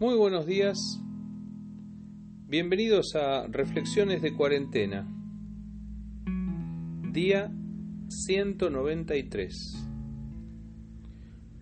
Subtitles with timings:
[0.00, 0.78] Muy buenos días.
[2.48, 5.06] Bienvenidos a Reflexiones de Cuarentena.
[7.12, 7.52] Día
[8.08, 9.86] 193.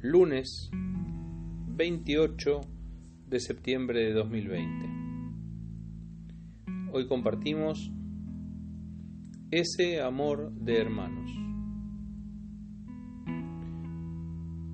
[0.03, 0.71] Lunes
[1.67, 2.61] 28
[3.27, 4.87] de septiembre de 2020.
[6.93, 7.91] Hoy compartimos
[9.51, 11.29] ese amor de hermanos.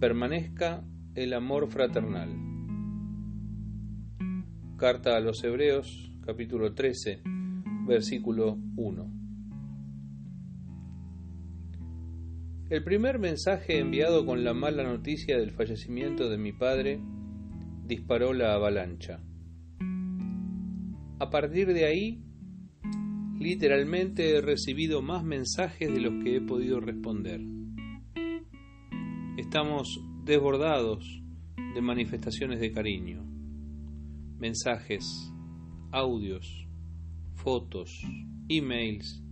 [0.00, 0.84] Permanezca
[1.14, 2.53] el amor fraternal.
[4.76, 7.22] Carta a los Hebreos, capítulo 13,
[7.86, 9.12] versículo 1.
[12.70, 17.00] El primer mensaje enviado con la mala noticia del fallecimiento de mi padre
[17.86, 19.22] disparó la avalancha.
[21.20, 22.24] A partir de ahí,
[23.38, 27.40] literalmente he recibido más mensajes de los que he podido responder.
[29.38, 31.22] Estamos desbordados
[31.76, 33.33] de manifestaciones de cariño,
[34.38, 35.04] mensajes,
[35.90, 36.66] audios,
[37.34, 38.02] fotos,
[38.48, 39.22] emails,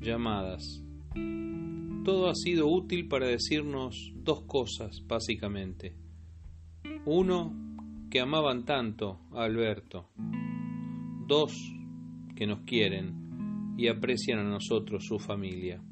[0.00, 0.82] llamadas.
[2.04, 5.96] Todo ha sido útil para decirnos dos cosas, básicamente.
[7.04, 7.52] Uno,
[8.10, 10.10] que amaban tanto a Alberto.
[11.26, 11.52] Dos,
[12.34, 15.82] que nos quieren y aprecian a nosotros su familia.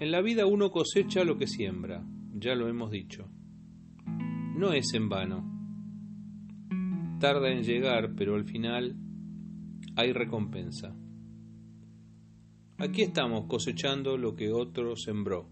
[0.00, 3.28] En la vida uno cosecha lo que siembra, ya lo hemos dicho.
[4.56, 5.57] No es en vano.
[7.20, 8.96] Tarda en llegar, pero al final
[9.96, 10.94] hay recompensa.
[12.78, 15.50] Aquí estamos cosechando lo que otro sembró.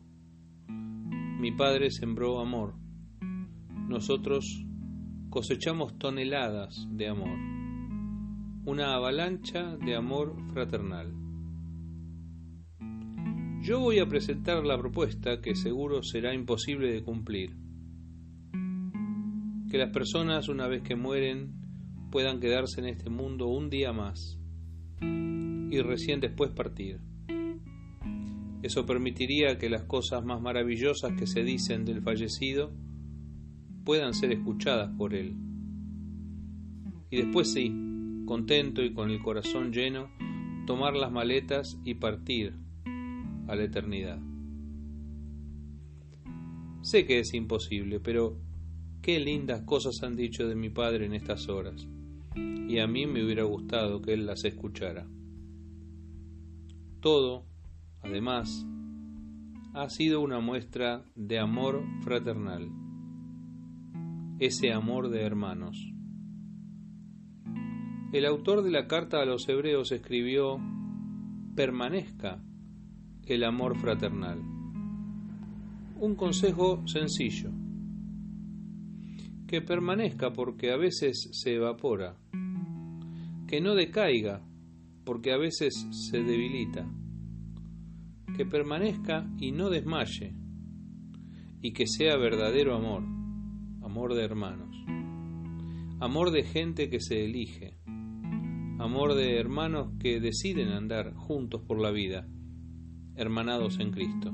[0.69, 2.75] Mi padre sembró amor.
[3.89, 4.64] Nosotros
[5.28, 7.37] cosechamos toneladas de amor.
[8.64, 11.12] Una avalancha de amor fraternal.
[13.61, 17.66] Yo voy a presentar la propuesta que seguro será imposible de cumplir.
[19.71, 21.54] Que las personas una vez que mueren
[22.10, 24.38] puedan quedarse en este mundo un día más
[25.00, 27.00] y recién después partir.
[28.62, 32.72] Eso permitiría que las cosas más maravillosas que se dicen del fallecido
[33.84, 35.37] puedan ser escuchadas por él.
[37.10, 37.72] Y después sí,
[38.27, 40.10] contento y con el corazón lleno,
[40.66, 42.54] tomar las maletas y partir
[43.47, 44.19] a la eternidad.
[46.83, 48.41] Sé que es imposible, pero
[49.06, 51.87] qué lindas cosas han dicho de mi padre en estas horas,
[52.34, 55.06] y a mí me hubiera gustado que él las escuchara.
[56.99, 57.45] Todo,
[58.03, 58.66] además,
[59.75, 62.69] ha sido una muestra de amor fraternal,
[64.41, 65.78] ese amor de hermanos.
[68.12, 70.59] El autor de la carta a los hebreos escribió,
[71.55, 72.43] permanezca
[73.25, 74.41] el amor fraternal.
[76.00, 77.53] Un consejo sencillo.
[79.47, 82.17] Que permanezca porque a veces se evapora.
[83.47, 84.43] Que no decaiga
[85.05, 86.87] porque a veces se debilita.
[88.37, 90.34] Que permanezca y no desmaye.
[91.62, 93.03] Y que sea verdadero amor,
[93.83, 94.77] amor de hermanos.
[96.01, 97.78] Amor de gente que se elige.
[98.78, 102.28] Amor de hermanos que deciden andar juntos por la vida
[103.17, 104.33] hermanados en Cristo.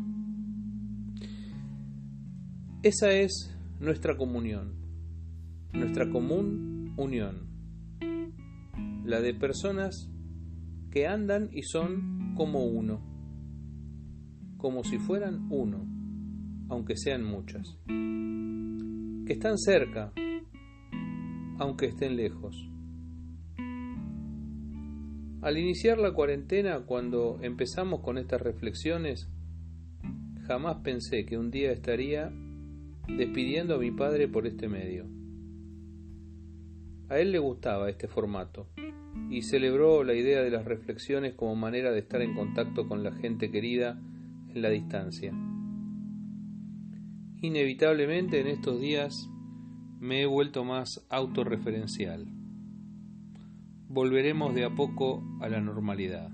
[2.82, 4.81] Esa es nuestra comunión,
[5.72, 7.48] nuestra común unión,
[9.04, 10.10] la de personas
[10.90, 13.00] que andan y son como uno,
[14.56, 15.86] como si fueran uno,
[16.68, 20.12] aunque sean muchas, que están cerca,
[21.58, 22.72] aunque estén lejos
[25.42, 29.28] al iniciar la cuarentena, cuando empezamos con estas reflexiones,
[30.46, 32.32] jamás pensé que un día estaría
[33.08, 35.04] despidiendo a mi padre por este medio.
[37.12, 38.68] A él le gustaba este formato
[39.28, 43.12] y celebró la idea de las reflexiones como manera de estar en contacto con la
[43.12, 44.00] gente querida
[44.48, 45.30] en la distancia.
[47.42, 49.28] Inevitablemente en estos días
[50.00, 52.26] me he vuelto más autorreferencial
[53.92, 56.30] volveremos de a poco a la normalidad.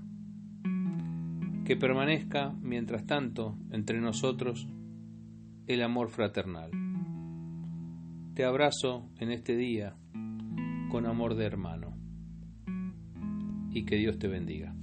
[1.65, 4.65] Que permanezca, mientras tanto, entre nosotros
[5.67, 6.71] el amor fraternal.
[8.33, 9.97] Te abrazo en este día
[10.89, 11.95] con amor de hermano
[13.71, 14.75] y que Dios te bendiga.